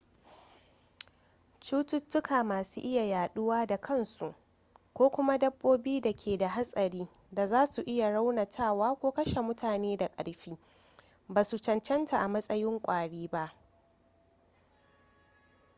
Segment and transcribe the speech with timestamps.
[1.63, 4.35] cututuka masu iya yaduwa da kansu
[4.93, 9.97] ko kuma dabbobi da ke da hatsari da za su iya raunatawa ko kashe mutane
[9.97, 10.57] da karfi
[11.29, 13.51] ba su cancanta a matsayin kwari ba